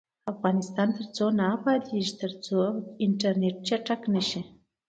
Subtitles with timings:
[0.33, 2.57] افغانستان تر هغو نه ابادیږي، ترڅو
[3.05, 4.41] انټرنیټ چټک نشي.